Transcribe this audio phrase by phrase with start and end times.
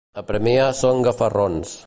[0.21, 1.79] A Premià són gafarrons.